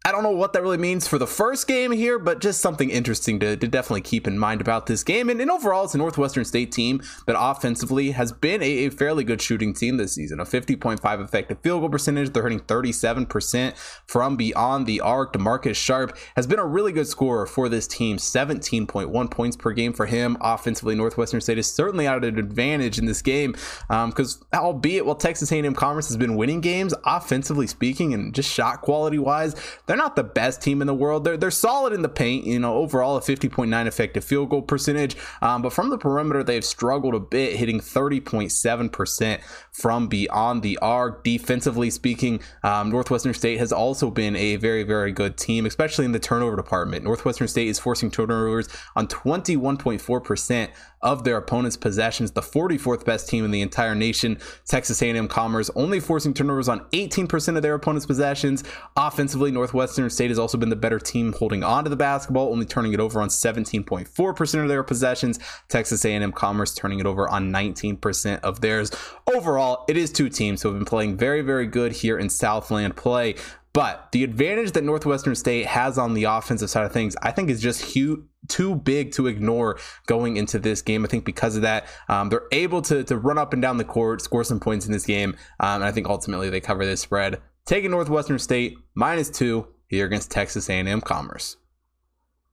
I 0.07 0.11
don't 0.13 0.23
know 0.23 0.31
what 0.31 0.53
that 0.53 0.61
really 0.61 0.77
means 0.77 1.05
for 1.05 1.17
the 1.17 1.27
first 1.27 1.67
game 1.67 1.91
here, 1.91 2.17
but 2.17 2.39
just 2.39 2.61
something 2.61 2.89
interesting 2.89 3.41
to, 3.41 3.57
to 3.57 3.67
definitely 3.67 3.99
keep 3.99 4.25
in 4.25 4.39
mind 4.39 4.61
about 4.61 4.85
this 4.85 5.03
game. 5.03 5.29
And, 5.29 5.41
and, 5.41 5.51
overall, 5.51 5.83
it's 5.83 5.95
a 5.95 5.97
Northwestern 5.97 6.45
State 6.45 6.71
team 6.71 7.01
that 7.25 7.35
offensively 7.37 8.11
has 8.11 8.31
been 8.31 8.63
a, 8.63 8.85
a 8.85 8.89
fairly 8.89 9.25
good 9.25 9.41
shooting 9.41 9.73
team 9.73 9.97
this 9.97 10.13
season. 10.13 10.39
A 10.39 10.45
50.5 10.45 11.21
effective 11.21 11.59
field 11.59 11.81
goal 11.81 11.89
percentage. 11.89 12.31
They're 12.31 12.43
hitting 12.43 12.61
37% 12.61 13.75
from 14.07 14.37
beyond 14.37 14.87
the 14.87 15.01
arc. 15.01 15.33
Demarcus 15.33 15.75
Sharp 15.75 16.17
has 16.37 16.47
been 16.47 16.59
a 16.59 16.65
really 16.65 16.93
good 16.93 17.07
scorer 17.07 17.45
for 17.45 17.67
this 17.67 17.85
team. 17.85 18.15
17.1 18.15 19.29
points 19.29 19.57
per 19.57 19.73
game 19.73 19.91
for 19.91 20.05
him. 20.05 20.37
Offensively, 20.39 20.95
Northwestern 20.95 21.41
State 21.41 21.57
is 21.57 21.69
certainly 21.69 22.07
at 22.07 22.23
an 22.23 22.39
advantage 22.39 22.97
in 22.97 23.07
this 23.07 23.21
game 23.21 23.51
because, 23.89 24.37
um, 24.53 24.61
albeit 24.61 25.05
while 25.05 25.15
Texas 25.15 25.51
A&M 25.51 25.75
Commerce 25.75 26.07
has 26.07 26.15
been 26.15 26.37
winning 26.37 26.61
games, 26.61 26.93
offensively 27.03 27.67
speaking 27.67 28.13
and 28.13 28.33
just 28.33 28.49
shot 28.49 28.81
quality 28.81 29.19
wise, 29.19 29.53
they're 29.85 29.97
they're 29.98 30.04
not 30.04 30.16
the 30.16 30.24
best 30.24 30.62
team 30.62 30.82
in 30.82 30.88
the 30.88 30.94
world. 30.94 31.24
They're 31.24 31.38
they're 31.38 31.50
solid 31.50 31.92
in 31.92 32.04
the 32.04 32.10
paint. 32.10 32.46
You 32.46 32.60
know, 32.60 32.75
overall 32.75 33.18
a 33.18 33.22
50.9 33.22 33.88
effective 33.88 34.24
field 34.24 34.50
goal 34.50 34.62
percentage, 34.62 35.16
um, 35.42 35.63
but 35.63 35.74
from 35.74 35.89
the 35.89 35.98
perimeter 35.98 36.44
they've 36.44 36.63
struggled 36.63 37.16
a 37.16 37.20
bit, 37.20 37.56
hitting 37.56 37.80
30.7 37.80 38.92
percent 38.92 39.42
from 39.72 40.08
beyond 40.08 40.62
the 40.62 40.77
arc. 40.80 41.24
Defensively 41.24 41.89
speaking, 41.89 42.42
um, 42.63 42.92
Northwestern 42.92 43.34
State 43.34 43.58
has 43.58 43.72
also 43.72 44.12
been 44.12 44.36
a 44.36 44.58
very 44.58 44.84
very 44.84 45.12
good 45.12 45.36
team, 45.36 45.66
especially 45.66 46.06
in 46.06 46.12
the 46.12 46.20
turnover 46.20 46.56
department. 46.56 47.04
Northwestern 47.04 47.48
State 47.48 47.68
is 47.68 47.80
forcing 47.80 48.12
turnovers 48.12 48.70
on 48.96 49.08
21.4 49.08 50.24
percent 50.24 50.72
of 51.01 51.24
their 51.24 51.38
opponent's 51.38 51.77
possessions, 51.77 52.32
the 52.32 52.42
44th 52.42 53.06
best 53.06 53.30
team 53.30 53.46
in 53.46 53.51
the 53.51 53.62
entire 53.62 53.96
nation. 53.96 54.39
Texas 54.66 55.01
A&M 55.01 55.27
Commerce 55.27 55.70
only 55.75 56.00
forcing 56.00 56.34
turnovers 56.34 56.68
on 56.68 56.82
18% 56.92 57.56
of 57.56 57.62
their 57.62 57.75
opponent's 57.75 58.06
possessions. 58.06 58.63
Offensively, 58.96 59.51
Northwestern 59.51 60.10
State 60.10 60.30
has 60.30 60.39
also 60.39 60.58
been 60.58 60.70
the 60.70 60.75
better 60.75 61.00
team 61.00 61.34
holding 61.34 61.63
on 61.63 61.84
to 61.84 61.89
the 61.89 61.96
basketball, 61.96 62.51
only 62.51 62.66
turning 62.66 62.94
it 62.94 63.00
over 63.00 63.22
on 63.22 63.30
17.4% 63.30 64.62
of 64.62 64.68
their 64.68 64.84
possessions. 64.84 65.39
Texas 65.70 66.04
A&M 66.06 66.32
Commerce 66.32 66.74
turning 66.74 67.00
it 67.00 67.06
over 67.06 67.30
on 67.30 67.51
19% 67.51 68.39
of 68.42 68.62
theirs. 68.62 68.92
Overall, 69.34 69.86
it 69.88 69.98
is 69.98 70.12
two 70.12 70.30
teams 70.30 70.62
who 70.62 70.70
have 70.70 70.77
been 70.77 70.86
playing 70.86 71.18
very, 71.18 71.42
very 71.42 71.68
good 71.68 71.92
here 71.92 72.18
in 72.18 72.30
Southland 72.30 72.96
play. 72.96 73.36
But 73.77 74.12
the 74.12 74.24
advantage 74.24 74.72
that 74.72 74.84
Northwestern 74.84 75.36
State 75.36 75.67
has 75.67 76.00
on 76.00 76.15
the 76.15 76.24
offensive 76.24 76.67
side 76.67 76.86
of 76.86 76.91
things, 76.91 77.15
I 77.22 77.29
think, 77.29 77.51
is 77.51 77.62
just 77.62 77.79
huge, 77.79 78.22
too 78.48 78.74
big 78.74 79.12
to 79.12 79.27
ignore 79.27 79.77
going 80.07 80.38
into 80.38 80.57
this 80.57 80.81
game. 80.81 81.05
I 81.05 81.07
think 81.07 81.25
because 81.25 81.55
of 81.55 81.62
that, 81.62 81.86
um, 82.10 82.29
they're 82.29 82.48
able 82.51 82.81
to, 82.81 83.03
to 83.03 83.15
run 83.15 83.38
up 83.38 83.53
and 83.53 83.62
down 83.62 83.77
the 83.77 83.84
court, 83.84 84.24
score 84.24 84.43
some 84.43 84.60
points 84.60 84.88
in 84.88 84.93
this 84.93 85.05
game. 85.05 85.36
Um, 85.60 85.75
and 85.75 85.84
I 85.84 85.91
think 85.91 86.10
ultimately 86.10 86.50
they 86.50 86.60
cover 86.60 86.88
this 86.88 87.01
spread. 87.01 87.39
Taking 87.67 87.91
Northwestern 87.91 88.39
State 88.39 88.79
minus 88.96 89.29
two 89.29 89.67
here 89.86 90.07
against 90.07 90.31
Texas 90.31 90.72
A&M 90.72 91.01
Commerce. 91.01 91.57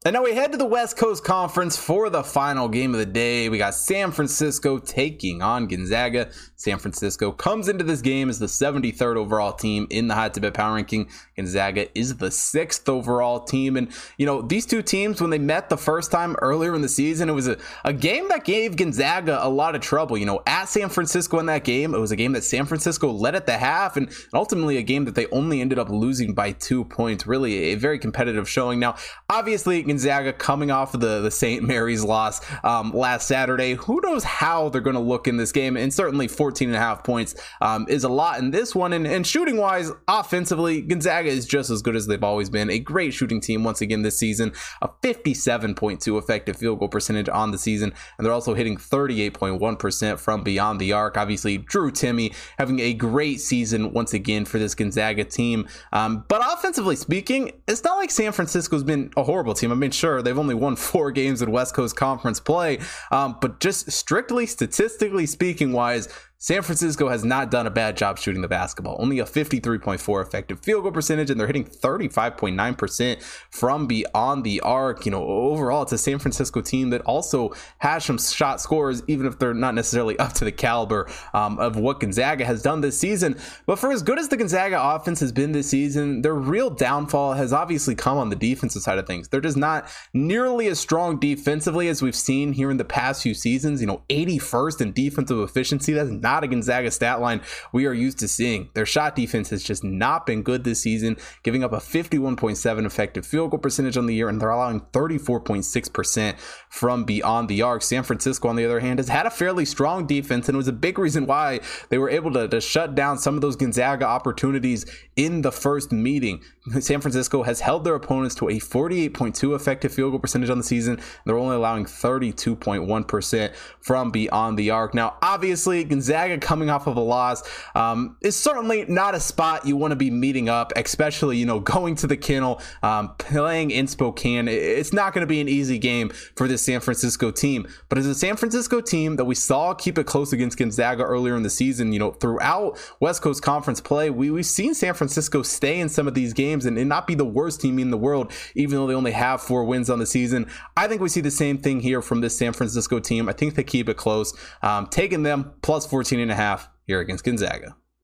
And 0.07 0.13
now 0.13 0.23
we 0.23 0.35
head 0.35 0.53
to 0.53 0.59
the 0.59 0.67
West 0.67 0.99
Coast 0.99 1.25
Conference 1.25 1.79
for 1.79 2.11
the 2.11 2.23
final 2.23 2.69
game 2.69 2.93
of 2.93 3.01
the 3.01 3.07
day. 3.07 3.49
We 3.49 3.57
got 3.57 3.75
San 3.75 4.11
Francisco 4.11 4.77
taking 4.79 5.41
on 5.41 5.67
Gonzaga. 5.67 6.31
San 6.57 6.79
Francisco 6.79 7.33
comes 7.33 7.69
into 7.69 7.85
this 7.85 8.03
game 8.03 8.29
as 8.29 8.39
the 8.39 8.45
73rd 8.45 9.17
overall 9.17 9.55
team 9.55 9.87
in 9.89 10.07
the 10.09 10.15
Hot 10.15 10.35
Tip 10.35 10.43
Bets 10.43 10.59
Power 10.59 10.75
Ranking. 10.75 11.09
Gonzaga 11.37 11.89
is 11.99 12.19
the 12.19 12.31
sixth 12.31 12.87
overall 12.87 13.45
team. 13.45 13.79
And, 13.79 13.89
you 14.19 14.27
know, 14.27 14.43
these 14.43 14.67
two 14.67 14.83
teams, 14.83 15.23
when 15.23 15.31
they 15.31 15.39
met 15.39 15.71
the 15.71 15.79
first 15.79 16.11
time 16.11 16.37
earlier 16.43 16.75
in 16.75 16.83
the 16.83 16.89
season, 16.89 17.31
it 17.31 17.33
was 17.33 17.49
a, 17.49 17.57
a 17.87 17.95
game 17.95 18.29
that 18.29 18.45
gave 18.45 18.77
Gonzaga 18.77 19.39
a 19.43 19.49
lot 19.49 19.75
of 19.75 19.81
trouble. 19.81 20.19
You 20.19 20.27
know, 20.27 20.43
at 20.47 20.67
San 20.67 20.91
Francisco 20.91 21.39
in 21.39 21.47
that 21.47 21.65
game, 21.65 21.95
it 21.95 21.99
was 21.99 22.13
a 22.13 22.17
game 22.17 22.33
that 22.33 22.45
San 22.45 22.67
Francisco 22.67 23.11
led 23.11 23.35
at 23.35 23.47
the 23.47 23.57
half 23.57 23.97
and 23.97 24.13
ultimately 24.35 24.77
a 24.77 24.83
game 24.83 25.07
that 25.07 25.15
they 25.15 25.29
only 25.29 25.63
ended 25.63 25.79
up 25.79 25.89
losing 25.89 26.35
by 26.35 26.53
two 26.53 26.85
points. 26.85 27.27
Really 27.27 27.73
a 27.73 27.77
very 27.77 27.99
competitive 27.99 28.47
showing. 28.47 28.79
Now, 28.79 28.97
obviously, 29.31 29.94
Gonzaga 29.95 30.33
coming 30.33 30.73
off 30.73 30.93
of 30.95 31.01
the, 31.01 31.21
the 31.21 31.31
St. 31.31 31.63
Mary's 31.63 32.03
loss 32.03 32.41
um, 32.65 32.91
last 32.93 33.29
Saturday. 33.29 33.75
Who 33.75 34.01
knows 34.03 34.25
how 34.25 34.69
they're 34.69 34.81
going 34.81 34.95
to 34.95 35.01
look 35.01 35.29
in 35.29 35.37
this 35.37 35.53
game? 35.53 35.77
And 35.77 35.95
certainly 35.95 36.27
14 36.27 36.69
and 36.69 36.77
a 36.77 36.81
half 36.81 37.05
points 37.05 37.37
um, 37.61 37.87
is 37.89 38.03
a 38.03 38.09
lot 38.09 38.41
in 38.41 38.51
this 38.51 38.75
one. 38.75 38.93
And, 38.93 39.07
and 39.07 39.25
shooting 39.25 39.57
wise, 39.57 39.93
offensively, 40.09 40.83
Gonzaga 40.83 41.29
is 41.29 41.47
just 41.47 41.71
as 41.71 41.81
good 41.81 41.95
as 41.95 42.09
they've 42.09 42.25
always 42.25 42.51
been. 42.51 42.71
A 42.71 42.81
great 42.81 43.15
shooting 43.15 43.41
team 43.41 43.63
once 43.63 43.81
again 43.81 44.03
this 44.03 44.19
season, 44.19 44.53
a 44.83 44.89
57.2 44.89 46.19
effective 46.19 46.57
field 46.57 46.81
goal 46.81 46.89
percentage 46.89 47.29
on 47.29 47.53
the 47.53 47.59
season. 47.59 47.93
And 48.19 48.27
they're 48.27 48.33
also 48.33 48.55
hitting 48.55 48.77
38.1% 48.77 50.19
from 50.19 50.43
beyond 50.43 50.81
the 50.81 50.93
arc. 50.93 51.17
Obviously, 51.17 51.59
Drew 51.59 51.93
Timme 51.93 52.35
having 52.59 52.81
a 52.81 52.95
great 52.95 53.41
season 53.41 53.93
once 53.93 54.13
again 54.13 54.45
for 54.45 54.59
this 54.59 54.75
Gonzaga 54.75 55.23
team. 55.23 55.69
Um, 55.93 56.25
but 56.27 56.43
offensively 56.45 56.97
speaking, 56.97 57.53
it's 57.69 57.85
not 57.85 57.97
like 57.97 58.11
San 58.11 58.33
Francisco's 58.33 58.83
been 58.83 59.13
a 59.17 59.23
horrible 59.23 59.55
team. 59.55 59.71
I 59.71 59.77
mean, 59.77 59.84
mean, 59.85 59.91
sure, 59.91 60.23
they've 60.23 60.39
only 60.39 60.55
won 60.55 60.77
four 60.77 61.11
games 61.11 61.43
in 61.43 61.51
West 61.51 61.75
Coast 61.75 61.97
Conference 61.97 62.41
play, 62.41 62.79
um, 63.11 63.37
but 63.41 63.61
just 63.61 63.91
strictly 63.93 64.47
statistically 64.47 65.27
speaking, 65.27 65.73
wise, 65.73 66.09
San 66.45 66.61
Francisco 66.61 67.09
has 67.09 67.25
not 67.25 67.51
done 67.51 67.67
a 67.67 67.71
bad 67.71 67.97
job 67.97 68.19
shooting 68.19 68.43
the 68.43 68.49
basketball. 68.49 68.97
Only 68.99 69.19
a 69.19 69.25
53.4 69.25 70.21
effective 70.21 70.61
field 70.61 70.83
goal 70.83 70.93
percentage, 70.93 71.31
and 71.31 71.41
they're 71.41 71.47
hitting 71.47 71.65
35.9% 71.65 73.23
from 73.49 73.87
beyond 73.87 74.45
the 74.45 74.61
arc. 74.61 75.07
You 75.07 75.13
know, 75.13 75.25
overall, 75.25 75.85
it's 75.85 75.93
a 75.93 75.97
San 75.97 76.19
Francisco 76.19 76.61
team 76.61 76.91
that 76.91 77.01
also 77.07 77.55
has 77.79 78.05
some 78.05 78.19
shot 78.19 78.61
scores, 78.61 79.03
even 79.07 79.25
if 79.25 79.39
they're 79.39 79.55
not 79.55 79.75
necessarily 79.75 80.19
up 80.19 80.35
to 80.35 80.45
the 80.45 80.53
caliber 80.53 81.11
um, 81.33 81.59
of 81.59 81.77
what 81.77 82.01
Gonzaga 82.01 82.45
has 82.45 82.61
done 82.61 82.83
this 82.83 83.01
season. 83.01 83.39
But 83.65 83.79
for 83.79 83.91
as 83.91 84.03
good 84.03 84.19
as 84.19 84.29
the 84.29 84.37
Gonzaga 84.37 84.79
offense 84.79 85.21
has 85.21 85.33
been 85.33 85.53
this 85.53 85.71
season, 85.71 86.21
their 86.21 86.35
real 86.35 86.69
downfall 86.69 87.33
has 87.33 87.55
obviously 87.55 87.95
come 87.95 88.19
on 88.19 88.29
the 88.29 88.37
defensive 88.37 88.83
side 88.83 88.99
of 88.99 89.07
things. 89.07 89.29
They're 89.29 89.41
just 89.41 89.57
not 89.57 89.89
nearly 90.13 90.67
as 90.67 90.79
strong 90.79 91.19
defensively 91.19 91.89
as 91.89 92.03
we've 92.03 92.15
seen 92.15 92.53
here 92.53 92.71
in 92.71 92.77
the 92.77 92.85
past 92.85 93.23
few 93.23 93.33
seasons. 93.33 93.81
You 93.81 93.87
know, 93.87 94.03
81st 94.11 94.83
in 94.83 94.93
defensive 94.93 95.39
efficiency. 95.39 95.95
That's 95.95 96.11
not 96.11 96.34
not 96.35 96.45
a 96.45 96.49
Gonzaga 96.49 96.91
stat 96.91 97.21
line 97.21 97.41
we 97.73 97.87
are 97.87 97.93
used 97.93 98.19
to 98.19 98.29
seeing. 98.29 98.71
Their 98.75 98.87
shot 98.87 99.15
defense 99.15 99.51
has 99.51 99.63
just 99.63 99.85
not 99.85 100.27
been 100.27 100.43
good 100.43 100.65
this 100.65 100.81
season, 100.81 101.17
giving 101.45 101.63
up 101.63 101.73
a 101.73 101.77
51.7 101.77 102.87
effective 102.87 103.25
field 103.25 103.51
goal 103.53 103.61
percentage 103.61 103.97
on 103.97 104.07
the 104.07 104.15
year, 104.15 104.29
and 104.29 104.41
they're 104.41 104.51
allowing 104.51 104.81
34.6% 104.93 106.39
from 106.69 107.05
beyond 107.05 107.49
the 107.49 107.63
arc. 107.63 107.83
San 107.83 108.03
Francisco, 108.03 108.49
on 108.49 108.57
the 108.57 108.65
other 108.65 108.81
hand, 108.81 108.99
has 108.99 109.09
had 109.09 109.27
a 109.27 109.31
fairly 109.31 109.65
strong 109.65 110.07
defense, 110.07 110.49
and 110.49 110.57
it 110.57 110.57
was 110.57 110.69
a 110.69 110.73
big 110.73 110.99
reason 110.99 111.27
why 111.27 111.61
they 111.89 111.99
were 111.99 112.11
able 112.11 112.33
to, 112.33 112.49
to 112.49 112.61
shut 112.61 112.95
down 112.95 113.19
some 113.19 113.37
of 113.37 113.41
those 113.41 113.57
Gonzaga 113.57 114.07
opportunities 114.07 114.85
in 115.15 115.43
the 115.43 115.53
first 115.53 115.93
meeting. 115.93 116.43
San 116.81 117.01
Francisco 117.01 117.43
has 117.43 117.61
held 117.61 117.85
their 117.85 117.95
opponents 117.95 118.35
to 118.37 118.49
a 118.49 118.55
48.2 118.55 119.55
effective 119.55 119.93
field 119.93 120.13
goal 120.13 120.19
percentage 120.19 120.51
on 120.51 120.59
the 120.59 120.65
season. 120.65 120.95
And 120.95 121.05
they're 121.27 121.39
only 121.39 121.57
allowing 121.57 121.85
32.1% 121.85 123.55
from 123.81 124.11
beyond 124.11 124.59
the 124.59 124.71
arc. 124.71 124.95
Now, 124.95 125.17
obviously, 125.23 125.85
Gonzaga 125.85 126.14
coming 126.41 126.71
off 126.71 126.87
of 126.87 126.97
a 126.97 127.01
loss 127.01 127.43
um, 127.75 128.17
is 128.21 128.37
certainly 128.37 128.85
not 128.87 129.15
a 129.15 129.21
spot 129.21 129.67
you 129.67 129.77
want 129.77 129.93
to 129.93 129.97
be 129.97 130.11
meeting 130.11 130.49
up, 130.49 130.73
especially, 130.77 131.37
you 131.37 131.47
know, 131.47 131.61
going 131.61 131.95
to 131.97 132.07
the 132.07 132.17
kennel, 132.17 132.61
um, 132.83 133.15
playing 133.19 133.71
in 133.71 133.87
Spokane. 133.87 134.49
It's 134.49 134.93
not 134.93 135.13
going 135.13 135.23
to 135.23 135.27
be 135.27 135.41
an 135.41 135.49
easy 135.49 135.79
game 135.79 136.11
for 136.37 136.49
this 136.49 136.63
San 136.63 136.81
Francisco 136.81 137.31
team. 137.31 137.67
But 137.89 137.99
as 137.99 138.07
a 138.07 138.15
San 138.15 138.37
Francisco 138.37 138.81
team 138.81 139.17
that 139.17 139.25
we 139.25 139.35
saw 139.35 139.75
keep 139.75 139.99
it 139.99 140.07
close 140.07 140.33
against 140.33 140.59
Gonzaga 140.59 141.03
earlier 141.03 141.37
in 141.37 141.43
the 141.43 141.51
season, 141.51 141.93
you 141.93 141.99
know, 141.99 142.13
throughout 142.13 142.79
West 143.01 143.23
Coast 143.23 143.43
Conference 143.43 143.81
play, 143.81 144.11
we, 144.11 144.31
we've 144.31 144.47
seen 144.47 144.75
San 144.75 144.95
Francisco 144.95 145.43
stay 145.43 145.81
in 145.81 145.89
some 145.89 146.09
of 146.09 146.15
these 146.15 146.33
games 146.33 146.67
and, 146.67 146.79
and 146.79 146.89
not 146.89 147.07
be 147.07 147.15
the 147.15 147.25
worst 147.25 147.61
team 147.61 147.79
in 147.79 147.91
the 147.91 147.99
world, 147.99 148.33
even 148.55 148.77
though 148.77 148.87
they 148.87 148.95
only 148.95 149.13
have 149.13 149.41
four 149.41 149.65
wins 149.65 149.91
on 149.91 149.99
the 149.99 150.07
season. 150.07 150.51
I 150.77 150.89
think 150.89 151.01
we 151.01 151.09
see 151.09 151.21
the 151.21 151.31
same 151.31 151.59
thing 151.59 151.81
here 151.81 152.03
from 152.03 152.21
this 152.21 152.37
San 152.37 152.53
Francisco 152.53 153.01
team. 153.01 153.29
I 153.29 153.33
think 153.33 153.55
they 153.55 153.65
keep 153.65 153.89
it 153.89 153.97
close. 153.97 154.35
Um, 154.63 154.87
taking 154.87 155.23
them 155.23 155.53
plus 155.63 155.87
14 156.05 156.21
and 156.21 156.31
a 156.31 156.35
half 156.35 156.69
here 156.87 157.01
against 157.01 157.25
Gonzaga. 157.25 157.75